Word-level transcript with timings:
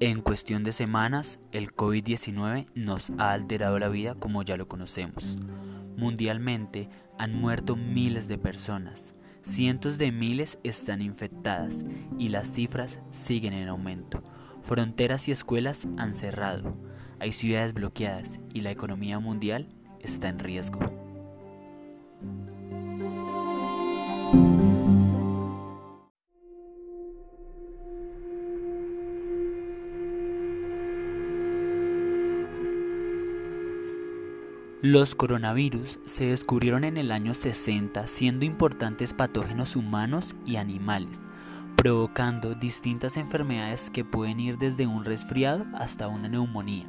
En 0.00 0.20
cuestión 0.20 0.62
de 0.62 0.72
semanas, 0.72 1.40
el 1.50 1.74
COVID-19 1.74 2.68
nos 2.76 3.10
ha 3.18 3.32
alterado 3.32 3.80
la 3.80 3.88
vida 3.88 4.14
como 4.14 4.44
ya 4.44 4.56
lo 4.56 4.68
conocemos. 4.68 5.36
Mundialmente 5.96 6.88
han 7.18 7.34
muerto 7.34 7.74
miles 7.74 8.28
de 8.28 8.38
personas, 8.38 9.16
cientos 9.42 9.98
de 9.98 10.12
miles 10.12 10.60
están 10.62 11.02
infectadas 11.02 11.84
y 12.16 12.28
las 12.28 12.46
cifras 12.46 13.00
siguen 13.10 13.54
en 13.54 13.66
aumento. 13.66 14.22
Fronteras 14.62 15.26
y 15.26 15.32
escuelas 15.32 15.88
han 15.96 16.14
cerrado, 16.14 16.76
hay 17.18 17.32
ciudades 17.32 17.74
bloqueadas 17.74 18.38
y 18.54 18.60
la 18.60 18.70
economía 18.70 19.18
mundial 19.18 19.66
está 19.98 20.28
en 20.28 20.38
riesgo. 20.38 20.78
Los 34.80 35.16
coronavirus 35.16 35.98
se 36.04 36.26
descubrieron 36.26 36.84
en 36.84 36.98
el 36.98 37.10
año 37.10 37.34
60 37.34 38.06
siendo 38.06 38.44
importantes 38.44 39.12
patógenos 39.12 39.74
humanos 39.74 40.36
y 40.46 40.54
animales, 40.54 41.18
provocando 41.74 42.54
distintas 42.54 43.16
enfermedades 43.16 43.90
que 43.90 44.04
pueden 44.04 44.38
ir 44.38 44.56
desde 44.56 44.86
un 44.86 45.04
resfriado 45.04 45.66
hasta 45.74 46.06
una 46.06 46.28
neumonía. 46.28 46.86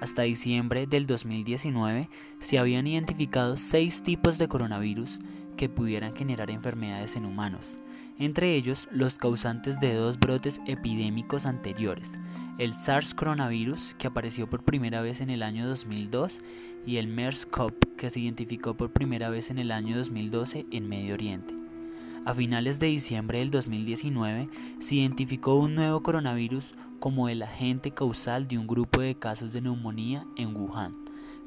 Hasta 0.00 0.22
diciembre 0.22 0.88
del 0.88 1.06
2019 1.06 2.10
se 2.40 2.58
habían 2.58 2.88
identificado 2.88 3.56
seis 3.56 4.02
tipos 4.02 4.36
de 4.36 4.48
coronavirus 4.48 5.20
que 5.56 5.68
pudieran 5.68 6.16
generar 6.16 6.50
enfermedades 6.50 7.14
en 7.14 7.24
humanos, 7.24 7.78
entre 8.18 8.56
ellos 8.56 8.88
los 8.90 9.16
causantes 9.16 9.78
de 9.78 9.94
dos 9.94 10.18
brotes 10.18 10.60
epidémicos 10.66 11.46
anteriores, 11.46 12.14
el 12.58 12.72
SARS 12.72 13.12
coronavirus 13.12 13.94
que 13.98 14.06
apareció 14.06 14.48
por 14.48 14.64
primera 14.64 15.02
vez 15.02 15.20
en 15.20 15.28
el 15.28 15.42
año 15.42 15.68
2002 15.68 16.40
y 16.86 16.96
el 16.96 17.06
MERS-CoV 17.06 17.74
que 17.98 18.08
se 18.08 18.20
identificó 18.20 18.74
por 18.74 18.92
primera 18.92 19.28
vez 19.28 19.50
en 19.50 19.58
el 19.58 19.70
año 19.70 19.96
2012 19.98 20.64
en 20.70 20.88
Medio 20.88 21.14
Oriente. 21.14 21.54
A 22.24 22.32
finales 22.32 22.80
de 22.80 22.86
diciembre 22.86 23.40
del 23.40 23.50
2019 23.50 24.48
se 24.80 24.94
identificó 24.94 25.56
un 25.56 25.74
nuevo 25.74 26.02
coronavirus 26.02 26.72
como 26.98 27.28
el 27.28 27.42
agente 27.42 27.90
causal 27.90 28.48
de 28.48 28.56
un 28.56 28.66
grupo 28.66 29.02
de 29.02 29.16
casos 29.16 29.52
de 29.52 29.60
neumonía 29.60 30.24
en 30.36 30.56
Wuhan, 30.56 30.94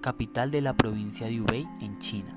capital 0.02 0.52
de 0.52 0.62
la 0.62 0.78
provincia 0.78 1.26
de 1.26 1.42
Hubei 1.42 1.66
en 1.82 1.98
China, 1.98 2.36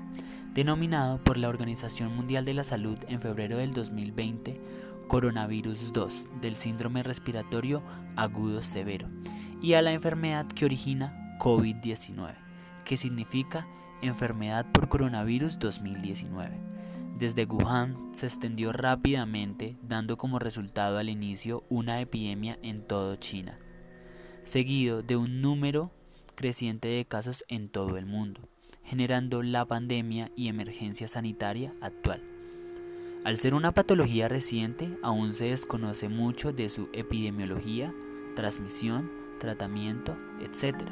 denominado 0.55 1.23
por 1.23 1.37
la 1.37 1.47
Organización 1.47 2.15
Mundial 2.15 2.43
de 2.43 2.55
la 2.55 2.63
Salud 2.63 2.97
en 3.07 3.21
febrero 3.21 3.57
del 3.57 3.73
2020 3.73 4.59
coronavirus 5.07 5.93
2 5.93 6.27
del 6.41 6.55
síndrome 6.55 7.03
respiratorio 7.03 7.83
agudo 8.15 8.61
severo 8.61 9.07
y 9.61 9.73
a 9.73 9.81
la 9.81 9.91
enfermedad 9.91 10.47
que 10.47 10.65
origina 10.65 11.37
COVID-19 11.39 12.43
que 12.83 12.97
significa 12.97 13.67
enfermedad 14.01 14.65
por 14.71 14.89
coronavirus 14.89 15.59
2019. 15.59 16.51
Desde 17.17 17.45
Wuhan 17.45 18.09
se 18.13 18.25
extendió 18.25 18.73
rápidamente, 18.73 19.77
dando 19.81 20.17
como 20.17 20.39
resultado 20.39 20.97
al 20.97 21.09
inicio 21.09 21.63
una 21.69 22.01
epidemia 22.01 22.57
en 22.63 22.85
todo 22.85 23.15
China, 23.15 23.59
seguido 24.43 25.03
de 25.03 25.15
un 25.15 25.41
número 25.41 25.91
creciente 26.35 26.87
de 26.87 27.05
casos 27.05 27.45
en 27.47 27.69
todo 27.69 27.97
el 27.97 28.05
mundo, 28.05 28.41
generando 28.83 29.43
la 29.43 29.65
pandemia 29.65 30.31
y 30.35 30.47
emergencia 30.47 31.07
sanitaria 31.07 31.73
actual. 31.81 32.32
Al 33.23 33.37
ser 33.37 33.53
una 33.53 33.71
patología 33.71 34.27
reciente, 34.27 34.97
aún 35.01 35.33
se 35.33 35.45
desconoce 35.45 36.09
mucho 36.09 36.51
de 36.51 36.67
su 36.67 36.89
epidemiología, 36.91 37.93
transmisión, 38.35 39.09
tratamiento, 39.39 40.17
etc. 40.41 40.89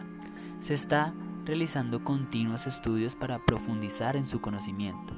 Se 0.62 0.74
está 0.74 1.14
realizando 1.46 2.06
continuos 2.06 2.68
estudios 2.68 3.16
para 3.16 3.44
profundizar 3.46 4.16
en 4.16 4.26
su 4.26 4.40
conocimiento. 4.40 5.14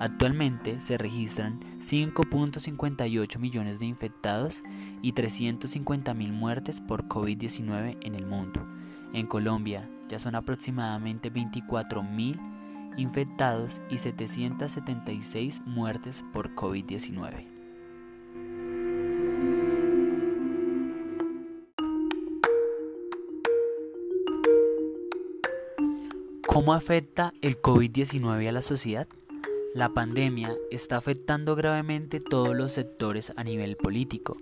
Actualmente 0.00 0.80
se 0.80 0.98
registran 0.98 1.60
5.58 1.78 3.38
millones 3.38 3.78
de 3.78 3.86
infectados 3.86 4.64
y 5.00 5.12
350.000 5.12 6.32
muertes 6.32 6.80
por 6.80 7.04
COVID-19 7.04 7.98
en 8.00 8.16
el 8.16 8.26
mundo. 8.26 8.66
En 9.12 9.28
Colombia 9.28 9.88
ya 10.08 10.18
son 10.18 10.34
aproximadamente 10.34 11.32
24.000 11.32 12.51
infectados 12.96 13.80
y 13.90 13.98
776 13.98 15.62
muertes 15.66 16.24
por 16.32 16.54
COVID-19. 16.54 17.46
¿Cómo 26.46 26.74
afecta 26.74 27.32
el 27.40 27.60
COVID-19 27.62 28.46
a 28.46 28.52
la 28.52 28.62
sociedad? 28.62 29.08
La 29.74 29.88
pandemia 29.88 30.54
está 30.70 30.98
afectando 30.98 31.56
gravemente 31.56 32.20
todos 32.20 32.54
los 32.54 32.72
sectores 32.72 33.32
a 33.36 33.42
nivel 33.42 33.76
político. 33.76 34.36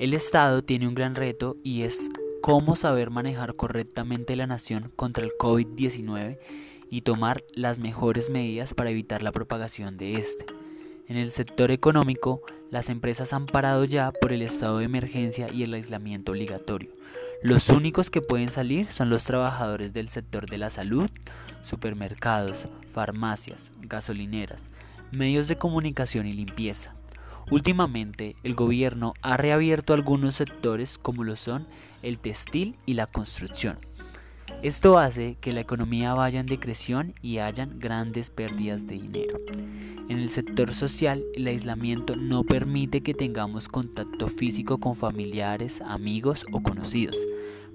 El 0.00 0.14
Estado 0.14 0.64
tiene 0.64 0.88
un 0.88 0.96
gran 0.96 1.14
reto 1.14 1.56
y 1.62 1.82
es 1.82 2.10
cómo 2.40 2.74
saber 2.74 3.10
manejar 3.10 3.54
correctamente 3.54 4.34
la 4.34 4.48
nación 4.48 4.90
contra 4.96 5.22
el 5.22 5.30
COVID-19 5.38 6.38
y 6.92 7.00
tomar 7.00 7.42
las 7.54 7.78
mejores 7.78 8.28
medidas 8.28 8.74
para 8.74 8.90
evitar 8.90 9.22
la 9.22 9.32
propagación 9.32 9.96
de 9.96 10.16
este. 10.16 10.44
En 11.08 11.16
el 11.16 11.30
sector 11.30 11.70
económico, 11.70 12.42
las 12.68 12.90
empresas 12.90 13.32
han 13.32 13.46
parado 13.46 13.86
ya 13.86 14.12
por 14.12 14.30
el 14.30 14.42
estado 14.42 14.76
de 14.76 14.84
emergencia 14.84 15.46
y 15.50 15.62
el 15.62 15.72
aislamiento 15.72 16.32
obligatorio. 16.32 16.90
Los 17.42 17.70
únicos 17.70 18.10
que 18.10 18.20
pueden 18.20 18.50
salir 18.50 18.92
son 18.92 19.08
los 19.08 19.24
trabajadores 19.24 19.94
del 19.94 20.10
sector 20.10 20.44
de 20.50 20.58
la 20.58 20.68
salud, 20.68 21.08
supermercados, 21.62 22.68
farmacias, 22.92 23.72
gasolineras, 23.80 24.68
medios 25.12 25.48
de 25.48 25.56
comunicación 25.56 26.26
y 26.26 26.34
limpieza. 26.34 26.94
Últimamente, 27.50 28.36
el 28.42 28.54
gobierno 28.54 29.14
ha 29.22 29.38
reabierto 29.38 29.94
algunos 29.94 30.34
sectores 30.34 30.98
como 30.98 31.24
lo 31.24 31.36
son 31.36 31.66
el 32.02 32.18
textil 32.18 32.76
y 32.84 32.94
la 32.94 33.06
construcción. 33.06 33.78
Esto 34.62 34.98
hace 34.98 35.36
que 35.40 35.52
la 35.52 35.60
economía 35.60 36.14
vaya 36.14 36.40
en 36.40 36.46
decreción 36.46 37.14
y 37.22 37.38
hayan 37.38 37.78
grandes 37.80 38.30
pérdidas 38.30 38.86
de 38.86 38.94
dinero. 38.94 39.38
En 40.08 40.18
el 40.18 40.30
sector 40.30 40.74
social, 40.74 41.24
el 41.34 41.46
aislamiento 41.46 42.16
no 42.16 42.44
permite 42.44 43.02
que 43.02 43.14
tengamos 43.14 43.68
contacto 43.68 44.28
físico 44.28 44.78
con 44.78 44.94
familiares, 44.94 45.80
amigos 45.80 46.44
o 46.52 46.62
conocidos, 46.62 47.16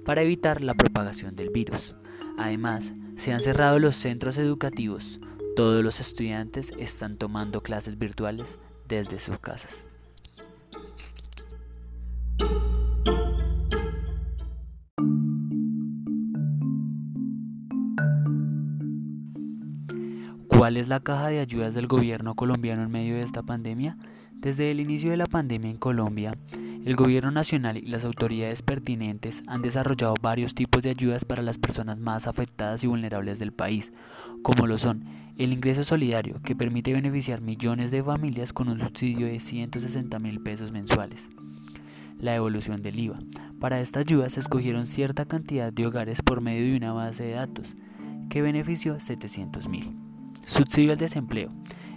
para 0.05 0.21
evitar 0.21 0.61
la 0.61 0.75
propagación 0.75 1.35
del 1.35 1.49
virus. 1.49 1.95
Además, 2.37 2.93
se 3.17 3.33
han 3.33 3.41
cerrado 3.41 3.79
los 3.79 3.95
centros 3.95 4.37
educativos. 4.37 5.19
Todos 5.55 5.83
los 5.83 5.99
estudiantes 5.99 6.71
están 6.77 7.17
tomando 7.17 7.61
clases 7.61 7.97
virtuales 7.97 8.59
desde 8.87 9.19
sus 9.19 9.39
casas. 9.39 9.87
¿Cuál 20.57 20.77
es 20.77 20.87
la 20.87 20.99
caja 20.99 21.27
de 21.27 21.39
ayudas 21.39 21.75
del 21.75 21.85
gobierno 21.85 22.33
colombiano 22.33 22.81
en 22.81 22.89
medio 22.89 23.13
de 23.13 23.21
esta 23.21 23.43
pandemia? 23.43 23.95
Desde 24.33 24.71
el 24.71 24.79
inicio 24.79 25.11
de 25.11 25.17
la 25.17 25.27
pandemia 25.27 25.69
en 25.69 25.77
Colombia, 25.77 26.35
el 26.83 26.95
gobierno 26.95 27.29
nacional 27.29 27.77
y 27.77 27.81
las 27.81 28.03
autoridades 28.03 28.63
pertinentes 28.63 29.43
han 29.45 29.61
desarrollado 29.61 30.15
varios 30.19 30.55
tipos 30.55 30.81
de 30.81 30.89
ayudas 30.89 31.25
para 31.25 31.43
las 31.43 31.59
personas 31.59 31.99
más 31.99 32.25
afectadas 32.25 32.83
y 32.83 32.87
vulnerables 32.87 33.37
del 33.37 33.53
país, 33.53 33.93
como 34.41 34.65
lo 34.65 34.79
son 34.79 35.05
el 35.37 35.53
ingreso 35.53 35.83
solidario, 35.83 36.41
que 36.41 36.55
permite 36.55 36.91
beneficiar 36.91 37.39
millones 37.39 37.91
de 37.91 38.01
familias 38.01 38.51
con 38.51 38.67
un 38.67 38.79
subsidio 38.79 39.27
de 39.27 39.39
160 39.39 40.17
mil 40.17 40.41
pesos 40.41 40.71
mensuales. 40.71 41.29
La 42.17 42.33
evolución 42.33 42.81
del 42.81 42.99
IVA. 42.99 43.19
Para 43.59 43.79
esta 43.79 43.99
ayuda 43.99 44.27
se 44.31 44.39
escogieron 44.39 44.87
cierta 44.87 45.25
cantidad 45.25 45.71
de 45.71 45.85
hogares 45.85 46.23
por 46.23 46.41
medio 46.41 46.65
de 46.65 46.77
una 46.77 46.93
base 46.93 47.25
de 47.25 47.33
datos, 47.33 47.75
que 48.31 48.41
benefició 48.41 48.99
700 48.99 49.67
mil. 49.67 50.06
Subsidio 50.47 50.93
al 50.93 50.97
desempleo, 50.97 51.51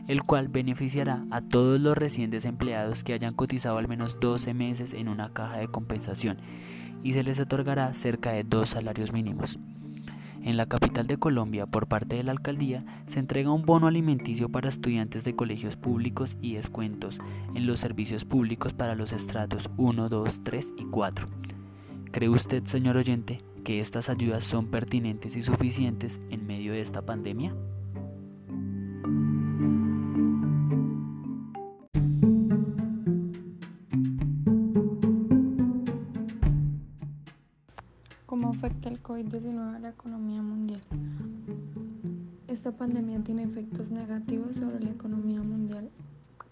el 0.08 0.24
cual 0.24 0.48
beneficiará 0.48 1.24
a 1.30 1.40
todos 1.40 1.80
los 1.80 1.96
recién 1.96 2.30
desempleados 2.30 3.04
que 3.04 3.12
hayan 3.12 3.32
cotizado 3.32 3.78
al 3.78 3.86
menos 3.86 4.18
12 4.18 4.54
meses 4.54 4.92
en 4.92 5.08
una 5.08 5.32
caja 5.32 5.58
de 5.58 5.68
compensación 5.68 6.38
y 7.04 7.12
se 7.12 7.22
les 7.22 7.38
otorgará 7.38 7.94
cerca 7.94 8.32
de 8.32 8.42
dos 8.42 8.70
salarios 8.70 9.12
mínimos. 9.12 9.60
En 10.42 10.56
la 10.56 10.66
capital 10.66 11.06
de 11.06 11.16
Colombia, 11.16 11.66
por 11.66 11.86
parte 11.86 12.16
de 12.16 12.24
la 12.24 12.32
alcaldía, 12.32 12.84
se 13.06 13.20
entrega 13.20 13.52
un 13.52 13.62
bono 13.62 13.86
alimenticio 13.86 14.48
para 14.48 14.68
estudiantes 14.68 15.22
de 15.22 15.36
colegios 15.36 15.76
públicos 15.76 16.36
y 16.42 16.54
descuentos 16.54 17.20
en 17.54 17.68
los 17.68 17.78
servicios 17.78 18.24
públicos 18.24 18.74
para 18.74 18.96
los 18.96 19.12
estratos 19.12 19.70
1, 19.76 20.08
2, 20.08 20.40
3 20.42 20.74
y 20.76 20.84
4. 20.86 21.28
¿Cree 22.10 22.28
usted, 22.28 22.64
señor 22.64 22.96
oyente, 22.96 23.44
que 23.62 23.78
estas 23.78 24.08
ayudas 24.08 24.42
son 24.42 24.66
pertinentes 24.66 25.36
y 25.36 25.42
suficientes 25.42 26.18
en 26.30 26.48
medio 26.48 26.72
de 26.72 26.80
esta 26.80 27.02
pandemia? 27.02 27.54
COVID-19 39.10 39.74
a 39.74 39.78
la 39.80 39.88
economía 39.88 40.40
mundial? 40.40 40.80
Esta 42.46 42.70
pandemia 42.70 43.18
tiene 43.24 43.42
efectos 43.42 43.90
negativos 43.90 44.54
sobre 44.54 44.78
la 44.78 44.90
economía 44.90 45.42
mundial, 45.42 45.90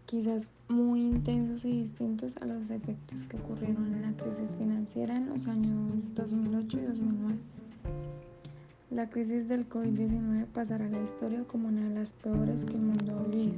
quizás 0.06 0.50
muy 0.68 1.02
intensos 1.02 1.64
y 1.64 1.82
distintos 1.82 2.36
a 2.38 2.46
los 2.46 2.68
efectos 2.70 3.22
que 3.28 3.36
ocurrieron 3.36 3.94
en 3.94 4.02
la 4.02 4.12
crisis 4.16 4.56
financiera 4.58 5.16
en 5.16 5.28
los 5.28 5.46
años 5.46 6.12
2008 6.16 6.78
y 6.78 6.82
2009. 6.82 7.38
La 8.90 9.08
crisis 9.08 9.46
del 9.46 9.68
COVID-19 9.68 10.46
pasará 10.46 10.86
a 10.86 10.88
la 10.88 11.00
historia 11.00 11.44
como 11.44 11.68
una 11.68 11.88
de 11.88 11.94
las 11.94 12.12
peores 12.12 12.64
que 12.64 12.74
el 12.74 12.82
mundo 12.82 13.20
ha 13.20 13.28
vivido. 13.28 13.54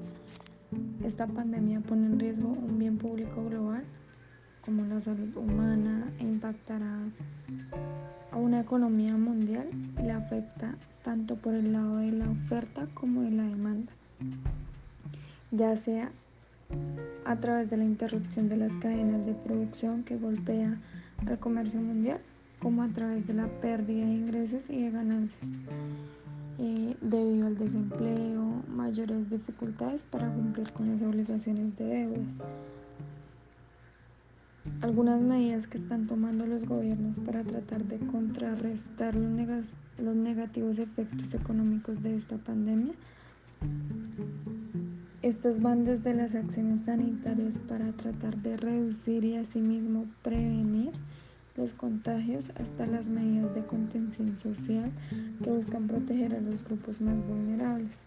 Esta 1.02 1.26
pandemia 1.26 1.81
pone 1.81 2.05
en 2.05 2.19
riesgo 2.19 2.50
un 2.50 2.79
bien 2.79 2.99
público 2.99 3.47
global 3.47 3.82
como 4.62 4.85
la 4.85 5.00
salud 5.00 5.35
humana 5.38 6.12
e 6.19 6.25
impactará 6.25 6.99
una 8.50 8.62
economía 8.62 9.17
mundial 9.17 9.69
la 10.05 10.17
afecta 10.17 10.75
tanto 11.05 11.37
por 11.37 11.55
el 11.55 11.73
lado 11.73 11.99
de 11.99 12.11
la 12.11 12.29
oferta 12.29 12.88
como 12.94 13.23
de 13.23 13.31
la 13.31 13.44
demanda, 13.44 13.93
ya 15.52 15.76
sea 15.76 16.11
a 17.25 17.37
través 17.37 17.70
de 17.70 17.76
la 17.76 17.85
interrupción 17.85 18.49
de 18.49 18.56
las 18.56 18.73
cadenas 18.79 19.25
de 19.25 19.35
producción 19.35 20.02
que 20.02 20.17
golpea 20.17 20.76
al 21.29 21.38
comercio 21.38 21.81
mundial, 21.81 22.19
como 22.58 22.82
a 22.82 22.88
través 22.88 23.25
de 23.29 23.35
la 23.35 23.47
pérdida 23.47 24.05
de 24.05 24.14
ingresos 24.14 24.69
y 24.69 24.82
de 24.82 24.91
ganancias, 24.91 25.49
eh, 26.58 26.97
debido 27.00 27.47
al 27.47 27.56
desempleo, 27.56 28.64
mayores 28.69 29.31
dificultades 29.31 30.02
para 30.02 30.29
cumplir 30.29 30.73
con 30.73 30.88
las 30.88 31.00
obligaciones 31.00 31.76
de 31.76 31.85
deudas. 31.85 32.32
Algunas 34.82 35.21
medidas 35.21 35.67
que 35.67 35.77
están 35.77 36.06
tomando 36.06 36.47
los 36.47 36.65
gobiernos 36.65 37.17
para 37.27 37.43
tratar 37.44 37.85
de 37.85 37.99
contrarrestar 37.99 39.15
los, 39.15 39.75
los 39.99 40.17
negativos 40.17 40.79
efectos 40.79 41.35
económicos 41.35 42.03
de 42.03 42.17
esta 42.17 42.38
pandemia. 42.38 42.94
Estas 45.23 45.61
van 45.61 45.85
desde 45.85 46.15
las 46.15 46.35
acciones 46.35 46.85
sanitarias 46.85 47.59
para 47.59 47.93
tratar 47.93 48.38
de 48.38 48.56
reducir 48.56 49.23
y 49.25 49.37
asimismo 49.37 50.06
prevenir 50.23 50.93
los 51.56 51.75
contagios 51.75 52.47
hasta 52.59 52.87
las 52.87 53.09
medidas 53.09 53.55
de 53.55 53.62
contención 53.65 54.38
social 54.38 54.91
que 55.44 55.50
buscan 55.50 55.88
proteger 55.88 56.35
a 56.35 56.41
los 56.41 56.65
grupos 56.65 57.03
más 57.03 57.17
vulnerables. 57.29 58.03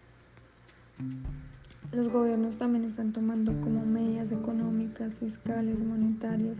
Los 1.93 2.09
gobiernos 2.09 2.57
también 2.57 2.85
están 2.85 3.13
tomando 3.13 3.53
como 3.61 3.85
medidas 3.85 4.31
económicas, 4.31 5.19
fiscales, 5.19 5.79
monetarias 5.83 6.57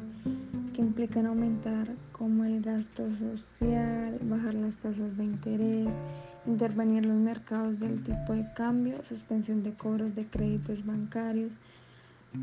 que 0.75 0.81
implican 0.81 1.25
aumentar 1.25 1.88
como 2.12 2.45
el 2.45 2.62
gasto 2.62 3.03
social, 3.18 4.19
bajar 4.21 4.53
las 4.53 4.77
tasas 4.77 5.18
de 5.18 5.24
interés, 5.24 5.88
intervenir 6.45 7.03
en 7.03 7.09
los 7.09 7.18
mercados 7.18 7.80
del 7.80 8.03
tipo 8.03 8.33
de 8.33 8.45
cambio, 8.53 9.03
suspensión 9.09 9.63
de 9.63 9.74
cobros 9.74 10.13
de 10.13 10.27
créditos 10.27 10.85
bancarios, 10.85 11.53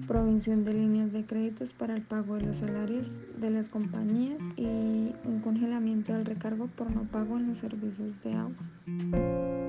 provisión 0.08 0.64
de 0.64 0.74
líneas 0.74 1.12
de 1.12 1.24
créditos 1.24 1.72
para 1.72 1.94
el 1.94 2.02
pago 2.02 2.34
de 2.36 2.42
los 2.42 2.56
salarios 2.56 3.20
de 3.38 3.50
las 3.50 3.68
compañías 3.68 4.42
y 4.56 5.12
un 5.24 5.40
congelamiento 5.44 6.12
del 6.12 6.24
recargo 6.24 6.66
por 6.66 6.90
no 6.90 7.02
pago 7.02 7.38
en 7.38 7.46
los 7.46 7.58
servicios 7.58 8.20
de 8.24 8.34
agua. 8.34 9.59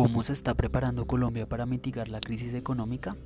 ¿Cómo 0.00 0.22
se 0.22 0.32
está 0.32 0.54
preparando 0.54 1.08
Colombia 1.08 1.48
para 1.48 1.66
mitigar 1.66 2.08
la 2.08 2.20
crisis 2.20 2.54
económica? 2.54 3.16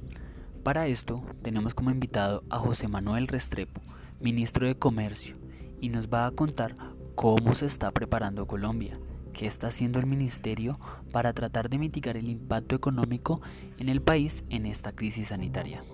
Para 0.62 0.86
esto 0.86 1.22
tenemos 1.42 1.74
como 1.74 1.90
invitado 1.90 2.44
a 2.48 2.58
José 2.58 2.88
Manuel 2.88 3.28
Restrepo, 3.28 3.82
ministro 4.20 4.66
de 4.66 4.78
Comercio, 4.78 5.36
y 5.82 5.90
nos 5.90 6.08
va 6.08 6.24
a 6.24 6.30
contar 6.30 6.74
cómo 7.14 7.54
se 7.54 7.66
está 7.66 7.90
preparando 7.90 8.46
Colombia, 8.46 8.98
qué 9.34 9.46
está 9.46 9.66
haciendo 9.66 9.98
el 9.98 10.06
ministerio 10.06 10.80
para 11.12 11.34
tratar 11.34 11.68
de 11.68 11.76
mitigar 11.76 12.16
el 12.16 12.30
impacto 12.30 12.74
económico 12.74 13.42
en 13.78 13.90
el 13.90 14.00
país 14.00 14.42
en 14.48 14.64
esta 14.64 14.92
crisis 14.92 15.28
sanitaria. 15.28 15.84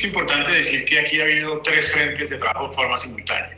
Es 0.00 0.06
importante 0.06 0.50
decir 0.52 0.86
que 0.86 0.98
aquí 0.98 1.20
ha 1.20 1.24
habido 1.24 1.60
tres 1.60 1.92
frentes 1.92 2.30
de 2.30 2.38
trabajo 2.38 2.68
de 2.68 2.72
forma 2.72 2.96
simultánea. 2.96 3.54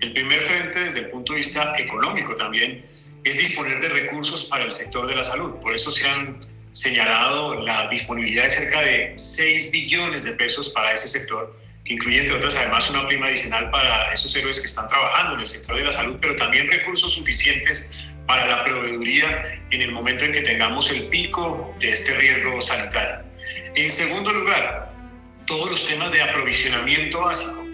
El 0.00 0.12
primer 0.12 0.42
frente, 0.42 0.80
desde 0.80 0.98
el 0.98 1.10
punto 1.10 1.34
de 1.34 1.36
vista 1.36 1.72
económico 1.78 2.34
también, 2.34 2.84
es 3.22 3.38
disponer 3.38 3.80
de 3.80 3.88
recursos 3.88 4.46
para 4.46 4.64
el 4.64 4.72
sector 4.72 5.06
de 5.06 5.14
la 5.14 5.22
salud. 5.22 5.52
Por 5.62 5.72
eso 5.72 5.92
se 5.92 6.08
han 6.08 6.44
señalado 6.72 7.64
la 7.64 7.86
disponibilidad 7.86 8.42
de 8.42 8.50
cerca 8.50 8.80
de 8.82 9.12
6 9.14 9.70
billones 9.70 10.24
de 10.24 10.32
pesos 10.32 10.70
para 10.70 10.94
ese 10.94 11.06
sector, 11.06 11.56
que 11.84 11.92
incluye, 11.92 12.18
entre 12.18 12.34
otras, 12.34 12.56
además 12.56 12.90
una 12.90 13.06
prima 13.06 13.28
adicional 13.28 13.70
para 13.70 14.12
esos 14.12 14.34
héroes 14.34 14.58
que 14.58 14.66
están 14.66 14.88
trabajando 14.88 15.34
en 15.34 15.40
el 15.42 15.46
sector 15.46 15.76
de 15.76 15.84
la 15.84 15.92
salud, 15.92 16.16
pero 16.20 16.34
también 16.34 16.66
recursos 16.66 17.12
suficientes 17.12 17.92
para 18.26 18.48
la 18.48 18.64
proveeduría 18.64 19.60
en 19.70 19.82
el 19.82 19.92
momento 19.92 20.24
en 20.24 20.32
que 20.32 20.40
tengamos 20.40 20.90
el 20.90 21.06
pico 21.06 21.72
de 21.78 21.92
este 21.92 22.14
riesgo 22.14 22.60
sanitario. 22.60 23.24
En 23.76 23.88
segundo 23.88 24.32
lugar, 24.32 24.87
todos 25.48 25.70
los 25.70 25.86
temas 25.86 26.12
de 26.12 26.22
aprovisionamiento 26.22 27.20
básico. 27.20 27.66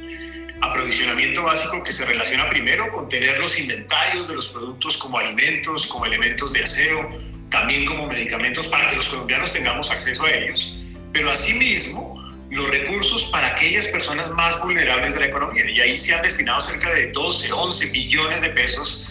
Aprovisionamiento 0.62 1.42
básico 1.42 1.82
que 1.82 1.92
se 1.92 2.06
relaciona 2.06 2.48
primero 2.48 2.90
con 2.92 3.08
tener 3.08 3.38
los 3.40 3.58
inventarios 3.58 4.28
de 4.28 4.34
los 4.36 4.48
productos 4.48 4.96
como 4.96 5.18
alimentos, 5.18 5.86
como 5.88 6.06
elementos 6.06 6.52
de 6.52 6.62
aseo, 6.62 7.18
también 7.50 7.84
como 7.84 8.06
medicamentos 8.06 8.68
para 8.68 8.88
que 8.88 8.96
los 8.96 9.08
colombianos 9.08 9.52
tengamos 9.52 9.90
acceso 9.90 10.24
a 10.24 10.30
ellos, 10.30 10.78
pero 11.12 11.30
asimismo 11.30 12.14
los 12.50 12.70
recursos 12.70 13.24
para 13.24 13.48
aquellas 13.48 13.88
personas 13.88 14.30
más 14.30 14.60
vulnerables 14.62 15.14
de 15.14 15.20
la 15.20 15.26
economía. 15.26 15.68
Y 15.68 15.80
ahí 15.80 15.96
se 15.96 16.14
han 16.14 16.22
destinado 16.22 16.60
cerca 16.60 16.88
de 16.94 17.08
12, 17.08 17.52
11 17.52 17.90
billones 17.90 18.40
de 18.40 18.50
pesos 18.50 19.04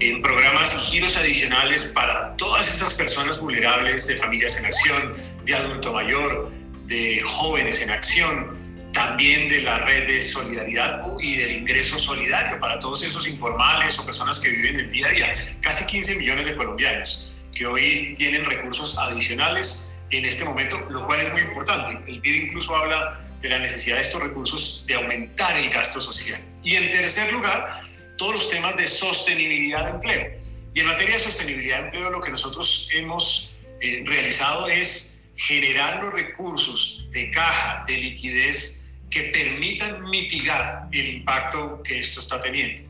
en 0.00 0.20
programas 0.20 0.74
y 0.74 0.78
giros 0.92 1.16
adicionales 1.16 1.86
para 1.94 2.36
todas 2.36 2.68
esas 2.68 2.94
personas 2.94 3.40
vulnerables 3.40 4.06
de 4.06 4.16
familias 4.16 4.58
en 4.58 4.66
acción, 4.66 5.14
de 5.44 5.54
adulto 5.54 5.92
mayor, 5.94 6.59
de 6.90 7.22
Jóvenes 7.24 7.80
en 7.82 7.90
Acción, 7.90 8.58
también 8.92 9.48
de 9.48 9.62
la 9.62 9.78
red 9.78 10.08
de 10.08 10.20
solidaridad 10.20 11.00
y 11.20 11.36
del 11.36 11.52
ingreso 11.52 11.96
solidario 11.96 12.58
para 12.58 12.80
todos 12.80 13.04
esos 13.04 13.28
informales 13.28 13.96
o 14.00 14.04
personas 14.04 14.40
que 14.40 14.50
viven 14.50 14.80
el 14.80 14.90
día 14.90 15.06
a 15.06 15.10
día. 15.10 15.34
Casi 15.60 15.86
15 15.86 16.16
millones 16.16 16.46
de 16.46 16.56
colombianos 16.56 17.32
que 17.56 17.64
hoy 17.64 18.14
tienen 18.16 18.44
recursos 18.44 18.98
adicionales 18.98 19.96
en 20.10 20.24
este 20.24 20.44
momento, 20.44 20.80
lo 20.90 21.06
cual 21.06 21.20
es 21.20 21.32
muy 21.32 21.42
importante. 21.42 21.92
El 22.10 22.20
PIB 22.20 22.46
incluso 22.46 22.74
habla 22.74 23.20
de 23.40 23.48
la 23.48 23.60
necesidad 23.60 23.96
de 23.96 24.02
estos 24.02 24.20
recursos 24.20 24.84
de 24.88 24.94
aumentar 24.94 25.56
el 25.56 25.70
gasto 25.70 26.00
social. 26.00 26.40
Y 26.64 26.74
en 26.74 26.90
tercer 26.90 27.32
lugar, 27.32 27.82
todos 28.18 28.34
los 28.34 28.50
temas 28.50 28.76
de 28.76 28.88
sostenibilidad 28.88 29.84
de 29.84 29.90
empleo. 29.90 30.40
Y 30.74 30.80
en 30.80 30.86
materia 30.86 31.14
de 31.14 31.20
sostenibilidad 31.20 31.78
de 31.78 31.84
empleo, 31.84 32.10
lo 32.10 32.20
que 32.20 32.32
nosotros 32.32 32.88
hemos 32.92 33.54
eh, 33.80 34.02
realizado 34.06 34.68
es 34.68 35.09
generar 35.40 36.02
los 36.02 36.12
recursos 36.12 37.08
de 37.12 37.30
caja, 37.30 37.82
de 37.86 37.96
liquidez 37.96 38.90
que 39.08 39.24
permitan 39.24 40.02
mitigar 40.10 40.86
el 40.92 41.14
impacto 41.16 41.82
que 41.82 41.98
esto 41.98 42.20
está 42.20 42.40
teniendo. 42.40 42.82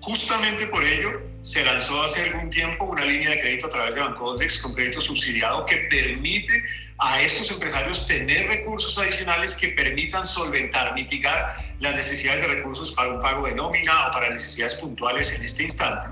Justamente 0.00 0.66
por 0.66 0.84
ello 0.84 1.22
se 1.40 1.64
lanzó 1.64 2.02
hace 2.02 2.28
algún 2.28 2.50
tiempo 2.50 2.84
una 2.84 3.04
línea 3.04 3.30
de 3.30 3.40
crédito 3.40 3.66
a 3.66 3.70
través 3.70 3.94
de 3.94 4.02
Bancoldex 4.02 4.62
con 4.62 4.74
crédito 4.74 5.00
subsidiado 5.00 5.64
que 5.64 5.76
permite 5.90 6.52
a 6.98 7.22
estos 7.22 7.50
empresarios 7.50 8.06
tener 8.06 8.46
recursos 8.46 8.96
adicionales 8.98 9.54
que 9.54 9.68
permitan 9.68 10.24
solventar, 10.24 10.94
mitigar 10.94 11.56
las 11.80 11.96
necesidades 11.96 12.42
de 12.42 12.48
recursos 12.48 12.92
para 12.92 13.08
un 13.08 13.20
pago 13.20 13.46
de 13.46 13.54
nómina 13.54 14.08
o 14.08 14.10
para 14.10 14.28
necesidades 14.28 14.74
puntuales 14.76 15.34
en 15.34 15.44
este 15.44 15.62
instante 15.62 16.10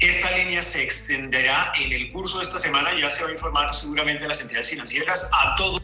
esta 0.00 0.30
línea 0.36 0.62
se 0.62 0.82
extenderá 0.82 1.72
en 1.78 1.92
el 1.92 2.10
curso 2.10 2.38
de 2.38 2.44
esta 2.44 2.58
semana, 2.58 2.90
ya 2.98 3.10
se 3.10 3.22
va 3.22 3.28
a 3.28 3.32
informar 3.32 3.74
seguramente 3.74 4.24
a 4.24 4.28
las 4.28 4.40
entidades 4.40 4.70
financieras, 4.70 5.30
a 5.32 5.54
todos. 5.56 5.80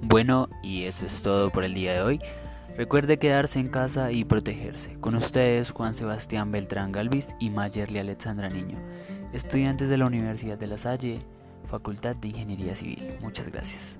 Bueno, 0.00 0.48
y 0.62 0.84
eso 0.84 1.06
es 1.06 1.22
todo 1.22 1.50
por 1.50 1.64
el 1.64 1.74
día 1.74 1.94
de 1.94 2.02
hoy. 2.02 2.20
Recuerde 2.76 3.18
quedarse 3.18 3.58
en 3.58 3.68
casa 3.68 4.12
y 4.12 4.24
protegerse. 4.24 4.94
Con 5.00 5.14
ustedes, 5.14 5.70
Juan 5.70 5.94
Sebastián 5.94 6.50
Beltrán 6.50 6.92
Galvis 6.92 7.34
y 7.38 7.50
Mayerly 7.50 7.98
Alexandra 7.98 8.48
Niño, 8.48 8.78
estudiantes 9.34 9.90
de 9.90 9.98
la 9.98 10.06
Universidad 10.06 10.56
de 10.56 10.66
La 10.66 10.78
Salle, 10.78 11.22
Facultad 11.66 12.16
de 12.16 12.28
Ingeniería 12.28 12.74
Civil. 12.74 13.16
Muchas 13.20 13.50
gracias. 13.50 13.98